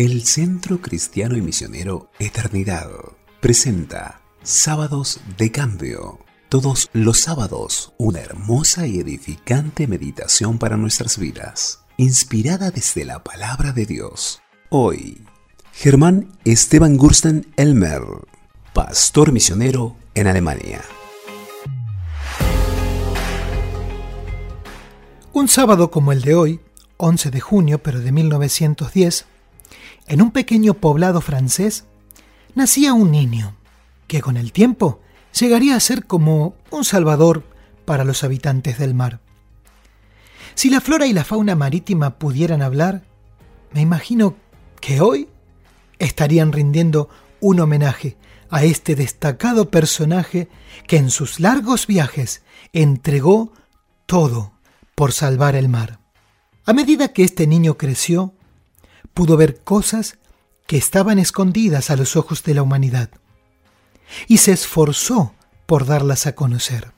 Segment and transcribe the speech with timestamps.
[0.00, 2.88] El Centro Cristiano y Misionero Eternidad
[3.38, 6.20] presenta Sábados de Cambio.
[6.48, 13.72] Todos los sábados, una hermosa y edificante meditación para nuestras vidas, inspirada desde la palabra
[13.72, 14.40] de Dios.
[14.70, 15.22] Hoy,
[15.74, 18.00] Germán Esteban Gursten Elmer,
[18.72, 20.80] pastor misionero en Alemania.
[25.34, 26.60] Un sábado como el de hoy,
[26.96, 29.26] 11 de junio pero de 1910,
[30.10, 31.84] en un pequeño poblado francés,
[32.56, 33.54] nacía un niño
[34.08, 35.00] que con el tiempo
[35.38, 37.44] llegaría a ser como un salvador
[37.84, 39.20] para los habitantes del mar.
[40.56, 43.04] Si la flora y la fauna marítima pudieran hablar,
[43.72, 44.34] me imagino
[44.80, 45.28] que hoy
[46.00, 48.16] estarían rindiendo un homenaje
[48.50, 50.48] a este destacado personaje
[50.88, 52.42] que en sus largos viajes
[52.72, 53.52] entregó
[54.06, 54.54] todo
[54.96, 56.00] por salvar el mar.
[56.66, 58.34] A medida que este niño creció,
[59.14, 60.18] pudo ver cosas
[60.66, 63.10] que estaban escondidas a los ojos de la humanidad
[64.28, 65.34] y se esforzó
[65.66, 66.92] por darlas a conocer.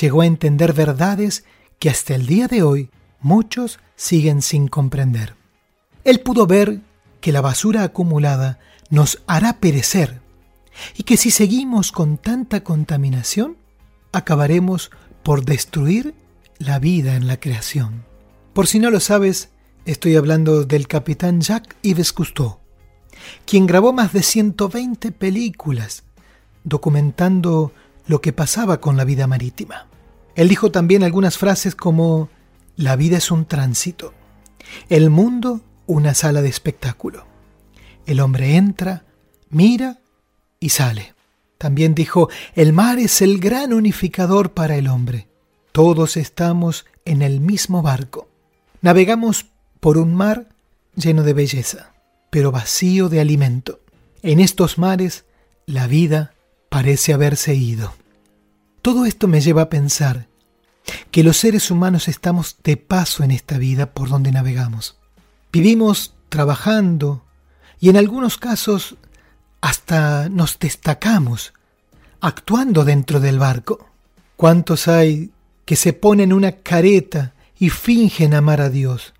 [0.00, 1.44] Llegó a entender verdades
[1.78, 5.34] que hasta el día de hoy muchos siguen sin comprender.
[6.04, 6.80] Él pudo ver
[7.20, 8.58] que la basura acumulada
[8.90, 10.20] nos hará perecer
[10.96, 13.56] y que si seguimos con tanta contaminación,
[14.12, 14.90] acabaremos
[15.22, 16.14] por destruir
[16.58, 18.04] la vida en la creación.
[18.52, 19.50] Por si no lo sabes,
[19.84, 22.58] estoy hablando del capitán Jacques-Yves Cousteau,
[23.44, 26.04] quien grabó más de 120 películas
[26.64, 27.72] documentando
[28.06, 29.86] lo que pasaba con la vida marítima.
[30.34, 32.28] Él dijo también algunas frases como
[32.76, 34.14] la vida es un tránsito,
[34.88, 37.26] el mundo una sala de espectáculo.
[38.06, 39.04] El hombre entra,
[39.50, 39.98] mira
[40.58, 41.14] y sale.
[41.58, 45.28] También dijo, el mar es el gran unificador para el hombre.
[45.70, 48.28] Todos estamos en el mismo barco.
[48.80, 49.51] Navegamos
[49.82, 50.46] por un mar
[50.94, 51.92] lleno de belleza,
[52.30, 53.80] pero vacío de alimento.
[54.22, 55.24] En estos mares
[55.66, 56.34] la vida
[56.68, 57.92] parece haberse ido.
[58.80, 60.28] Todo esto me lleva a pensar
[61.10, 64.98] que los seres humanos estamos de paso en esta vida por donde navegamos.
[65.52, 67.24] Vivimos trabajando
[67.80, 68.94] y en algunos casos
[69.60, 71.54] hasta nos destacamos
[72.20, 73.88] actuando dentro del barco.
[74.36, 75.32] ¿Cuántos hay
[75.64, 79.12] que se ponen una careta y fingen amar a Dios,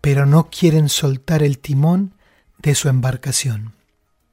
[0.00, 2.14] pero no quieren soltar el timón
[2.58, 3.74] de su embarcación?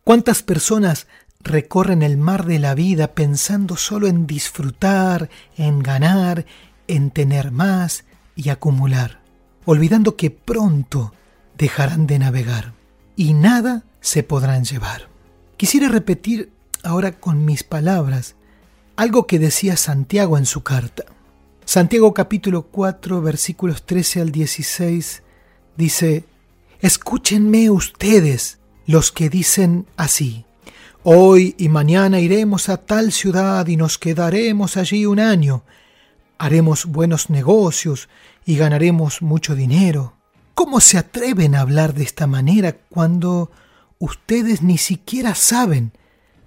[0.04, 1.08] ¿Cuántas personas
[1.40, 6.46] recorren el mar de la vida pensando solo en disfrutar, en ganar,
[6.88, 8.06] en tener más
[8.36, 9.22] y acumular,
[9.66, 11.14] olvidando que pronto
[11.58, 12.74] dejarán de navegar
[13.16, 15.10] y nada se podrán llevar.
[15.58, 16.52] Quisiera repetir
[16.84, 18.36] ahora con mis palabras
[18.96, 21.06] algo que decía Santiago en su carta.
[21.66, 25.24] Santiago capítulo 4 versículos 13 al 16
[25.78, 26.26] dice,
[26.80, 30.46] Escúchenme ustedes los que dicen así,
[31.10, 35.64] Hoy y mañana iremos a tal ciudad y nos quedaremos allí un año.
[36.38, 38.10] Haremos buenos negocios
[38.46, 40.16] y ganaremos mucho dinero.
[40.54, 43.52] ¿Cómo se atreven a hablar de esta manera cuando
[44.00, 45.94] ustedes ni siquiera saben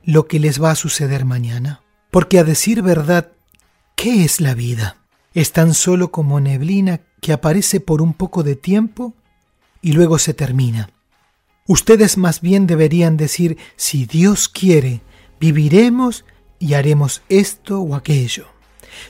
[0.04, 1.80] lo que les va a suceder mañana?
[2.10, 3.32] Porque a decir verdad,
[3.96, 4.98] ¿qué es la vida?
[5.32, 9.14] Es tan solo como neblina que aparece por un poco de tiempo
[9.82, 10.90] y luego se termina.
[11.66, 15.02] Ustedes más bien deberían decir, si Dios quiere,
[15.38, 16.24] viviremos
[16.58, 18.46] y haremos esto o aquello.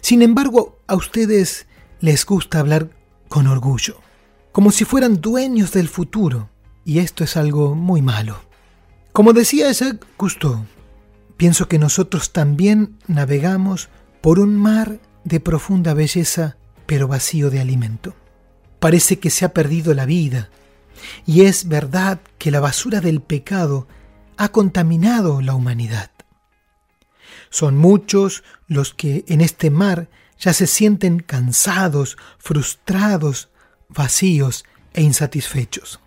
[0.00, 1.66] Sin embargo, a ustedes
[2.00, 2.90] les gusta hablar
[3.28, 4.00] con orgullo,
[4.52, 6.50] como si fueran dueños del futuro,
[6.84, 8.40] y esto es algo muy malo.
[9.12, 10.64] Como decía Jacques Cousteau,
[11.36, 13.88] pienso que nosotros también navegamos
[14.20, 16.56] por un mar de profunda belleza,
[16.86, 18.14] pero vacío de alimento.
[18.78, 20.50] Parece que se ha perdido la vida,
[21.26, 23.86] y es verdad que la basura del pecado
[24.36, 26.10] ha contaminado la humanidad.
[27.50, 30.08] Son muchos los que en este mar
[30.38, 33.50] ya se sienten cansados, frustrados,
[33.88, 34.64] vacíos
[34.94, 36.00] e insatisfechos.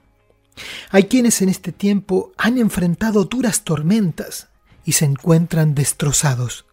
[0.90, 4.50] Hay quienes en este tiempo han enfrentado duras tormentas
[4.86, 6.66] y se encuentran destrozados.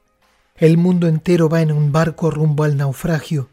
[0.56, 3.48] El mundo entero va en un barco rumbo al naufragio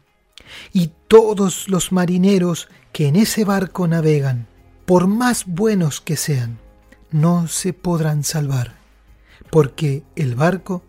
[0.72, 4.47] y todos los marineros que en ese barco navegan
[4.88, 6.58] por más buenos que sean,
[7.10, 8.76] no se podrán salvar,
[9.50, 10.82] porque el barco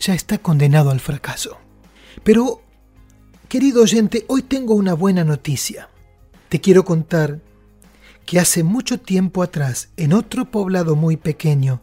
[0.00, 1.58] ya está condenado al fracaso.
[2.24, 2.62] Pero,
[3.50, 5.90] querido oyente, hoy tengo una buena noticia.
[6.48, 7.42] Te quiero contar
[8.24, 11.82] que hace mucho tiempo atrás, en otro poblado muy pequeño,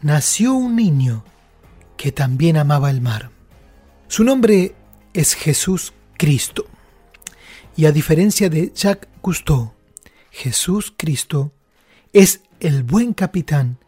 [0.00, 1.24] nació un niño
[1.96, 3.32] que también amaba el mar.
[4.06, 4.76] Su nombre
[5.12, 6.66] es Jesús Cristo.
[7.74, 9.73] Y a diferencia de Jacques Cousteau,
[10.34, 11.52] Jesús Cristo
[12.12, 13.78] es el buen capitán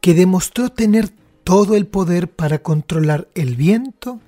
[0.00, 1.10] que demostró tener
[1.44, 4.18] todo el poder para controlar el viento,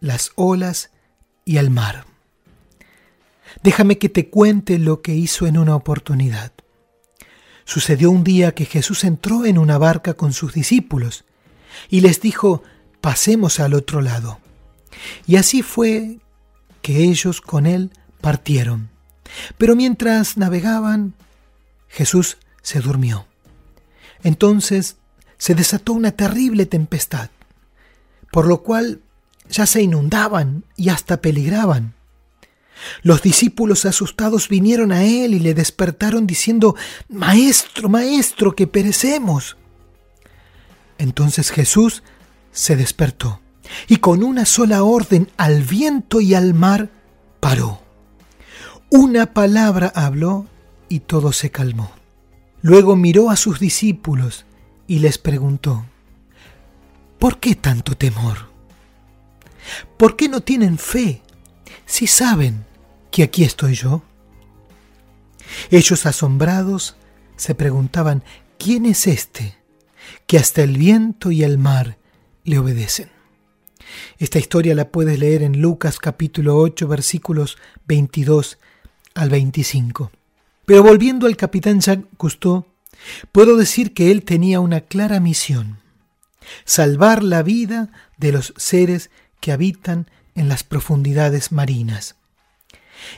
[0.00, 0.90] las olas
[1.44, 2.06] y el mar.
[3.62, 6.52] Déjame que te cuente lo que hizo en una oportunidad.
[7.66, 11.26] Sucedió un día que Jesús entró en una barca con sus discípulos
[11.90, 12.62] y les dijo,
[13.02, 14.40] pasemos al otro lado.
[15.26, 16.20] Y así fue
[16.80, 17.92] que ellos con él
[18.22, 18.97] partieron.
[19.56, 21.14] Pero mientras navegaban,
[21.88, 23.26] Jesús se durmió.
[24.22, 24.96] Entonces
[25.38, 27.30] se desató una terrible tempestad,
[28.30, 29.00] por lo cual
[29.48, 31.94] ya se inundaban y hasta peligraban.
[33.02, 36.76] Los discípulos asustados vinieron a él y le despertaron diciendo,
[37.08, 39.56] Maestro, Maestro, que perecemos.
[40.98, 42.02] Entonces Jesús
[42.52, 43.40] se despertó
[43.86, 46.90] y con una sola orden al viento y al mar
[47.40, 47.87] paró.
[48.90, 50.46] Una palabra habló
[50.88, 51.92] y todo se calmó.
[52.62, 54.46] Luego miró a sus discípulos
[54.86, 55.84] y les preguntó,
[57.18, 58.48] ¿por qué tanto temor?
[59.98, 61.20] ¿Por qué no tienen fe
[61.84, 62.64] si saben
[63.10, 64.02] que aquí estoy yo?
[65.70, 66.96] Ellos asombrados
[67.36, 68.24] se preguntaban,
[68.58, 69.54] ¿quién es este
[70.26, 71.98] que hasta el viento y el mar
[72.44, 73.10] le obedecen?
[74.18, 78.58] Esta historia la puedes leer en Lucas capítulo 8 versículos 22
[79.18, 80.12] al 25.
[80.64, 82.66] Pero volviendo al capitán Jacques Cousteau,
[83.32, 85.80] puedo decir que él tenía una clara misión,
[86.64, 89.10] salvar la vida de los seres
[89.40, 92.14] que habitan en las profundidades marinas.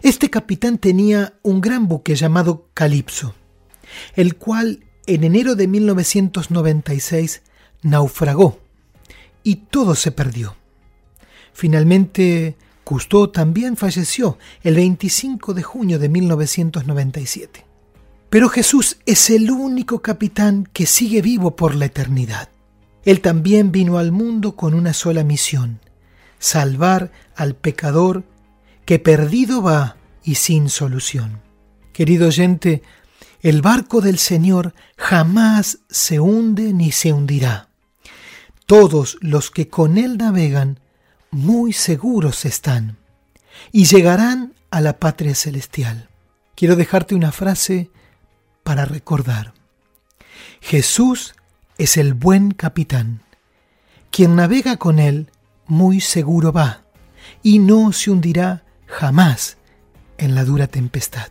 [0.03, 3.35] Este capitán tenía un gran buque llamado Calipso,
[4.17, 7.43] el cual en enero de 1996
[7.83, 8.61] naufragó
[9.43, 10.57] y todo se perdió.
[11.53, 12.57] Finalmente,
[12.91, 17.65] Cousteau también falleció el 25 de junio de 1997.
[18.29, 22.49] Pero Jesús es el único capitán que sigue vivo por la eternidad.
[23.05, 25.79] Él también vino al mundo con una sola misión,
[26.41, 28.25] salvar al pecador
[28.87, 31.39] que perdido va y sin solución.
[31.93, 32.83] Querido oyente,
[33.41, 37.69] el barco del Señor jamás se hunde ni se hundirá.
[38.67, 40.81] Todos los que con él navegan
[41.31, 42.99] muy seguros están
[43.73, 46.09] y llegarán a la patria celestial.
[46.55, 47.91] Quiero dejarte una frase
[48.63, 49.55] para recordar.
[50.61, 51.35] Jesús
[51.79, 53.23] es el buen capitán.
[54.11, 55.31] Quien navega con él
[55.67, 56.83] muy seguro va
[57.43, 59.57] y no se hundirá jamás
[60.19, 61.29] en la dura tempestad.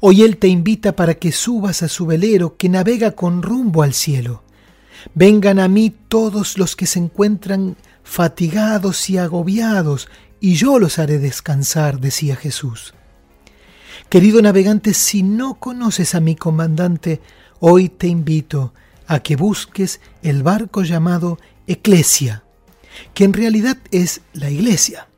[0.00, 3.94] Hoy Él te invita para que subas a su velero que navega con rumbo al
[3.94, 4.42] cielo.
[5.14, 7.76] Vengan a mí todos los que se encuentran
[8.08, 10.08] fatigados y agobiados,
[10.40, 12.94] y yo los haré descansar, decía Jesús.
[14.08, 17.20] Querido navegante, si no conoces a mi comandante,
[17.60, 18.72] hoy te invito
[19.06, 22.44] a que busques el barco llamado Eclesia,
[23.12, 25.08] que en realidad es la iglesia.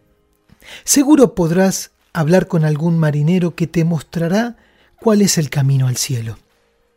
[0.83, 4.57] Seguro podrás hablar con algún marinero que te mostrará
[5.01, 6.39] cuál es el camino al cielo.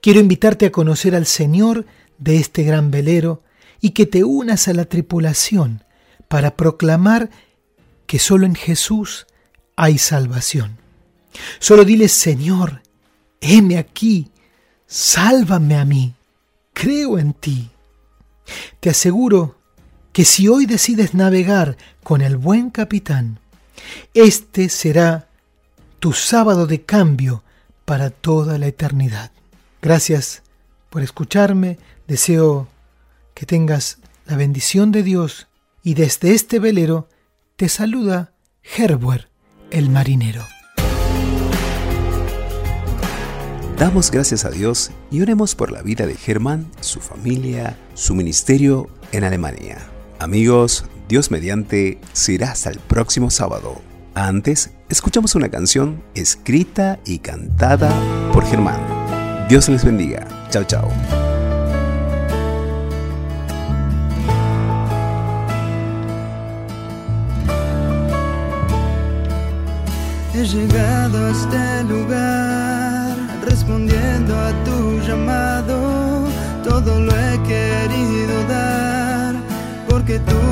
[0.02, 1.86] Quiero invitarte a conocer al Señor
[2.18, 3.44] de este gran velero
[3.84, 5.84] y que te unas a la tripulación
[6.30, 7.30] para proclamar
[8.08, 9.28] que solo en Jesús
[9.76, 10.78] hay salvación.
[11.60, 12.82] Solo dile, Señor,
[13.42, 14.32] heme aquí,
[14.88, 16.16] sálvame a mí,
[16.72, 17.72] creo en ti.
[18.80, 19.58] Te aseguro
[20.14, 23.42] que si hoy decides navegar con el buen capitán,
[24.14, 25.28] este será
[26.00, 27.44] tu sábado de cambio
[27.84, 29.32] para toda la eternidad.
[29.82, 30.42] Gracias
[30.90, 32.70] por escucharme, deseo
[33.34, 35.48] que tengas la bendición de Dios
[35.84, 37.10] y desde este velero
[37.56, 38.34] te saluda
[38.78, 39.30] Herber,
[39.72, 40.44] el marinero.
[43.78, 48.90] Damos gracias a Dios y oremos por la vida de Germán, su familia, su ministerio
[49.12, 49.80] en Alemania.
[50.20, 53.82] Amigos, Dios mediante, será hasta el próximo sábado.
[54.16, 57.92] Antes, escuchamos una canción escrita y cantada
[58.32, 58.80] por Germán.
[59.50, 60.28] Dios les bendiga.
[60.50, 61.23] Chao, chao.
[70.36, 76.28] He llegado a este lugar respondiendo a tu llamado.
[76.64, 79.36] Todo lo he querido dar
[79.88, 80.43] porque tú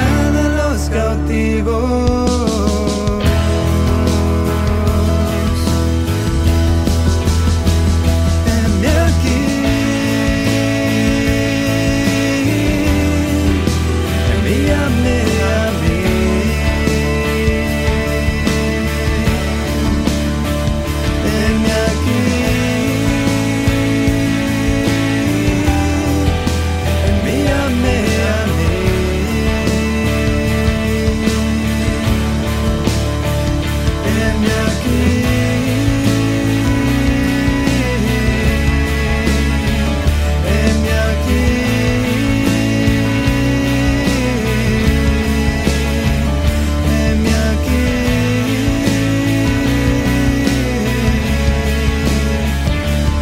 [0.00, 2.19] libertad a los cautivos.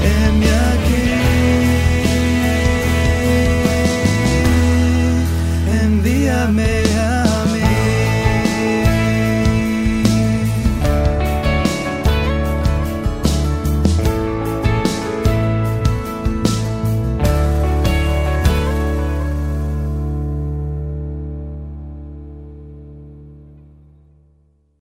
[0.09, 0.48] and